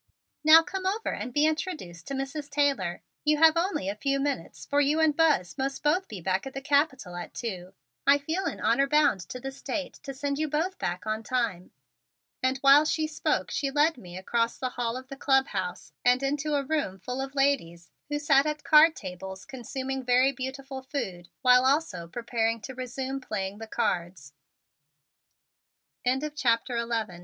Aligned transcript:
"Now 0.43 0.63
come 0.63 0.87
over 0.87 1.13
and 1.13 1.31
be 1.31 1.45
introduced 1.45 2.07
to 2.07 2.15
Mrs. 2.15 2.49
Taylor. 2.49 3.03
You 3.23 3.37
have 3.37 3.55
only 3.55 3.87
a 3.87 3.93
few 3.93 4.19
minutes, 4.19 4.65
for 4.65 4.81
you 4.81 4.99
and 4.99 5.15
Buzz 5.15 5.59
must 5.59 5.83
both 5.83 6.07
be 6.07 6.19
back 6.19 6.47
at 6.47 6.55
the 6.55 6.59
Capitol 6.61 7.15
at 7.15 7.35
two. 7.35 7.75
I 8.07 8.17
feel 8.17 8.45
in 8.47 8.59
honor 8.59 8.87
bound 8.87 9.19
to 9.29 9.39
the 9.39 9.51
State 9.51 9.99
to 10.01 10.11
send 10.11 10.39
you 10.39 10.47
both 10.47 10.79
back 10.79 11.05
on 11.05 11.21
time." 11.21 11.69
And 12.41 12.57
while 12.61 12.83
she 12.83 13.05
spoke 13.05 13.51
she 13.51 13.69
led 13.69 13.95
me 13.95 14.17
across 14.17 14.57
the 14.57 14.69
hall 14.69 14.97
of 14.97 15.07
the 15.07 15.15
clubhouse 15.15 15.93
and 16.03 16.23
into 16.23 16.55
a 16.55 16.65
room 16.65 16.97
full 16.97 17.21
of 17.21 17.35
ladies, 17.35 17.91
who 18.09 18.17
sat 18.17 18.47
at 18.47 18.63
card 18.63 18.95
tables 18.95 19.45
consuming 19.45 20.01
very 20.03 20.31
beautiful 20.31 20.81
food 20.81 21.29
whil 21.45 21.63